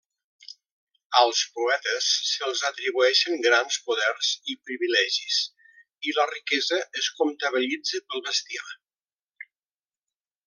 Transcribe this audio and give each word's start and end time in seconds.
Als 1.23 1.41
poetes, 1.57 2.05
se'ls 2.29 2.63
atribueixen 2.69 3.43
grans 3.47 3.77
poders 3.89 4.29
i 4.53 4.57
privilegis 4.69 5.37
i 6.11 6.15
la 6.21 6.25
riquesa 6.33 6.81
es 7.03 7.11
comptabilitza 7.21 8.01
pel 8.07 8.25
bestiar. 8.31 8.67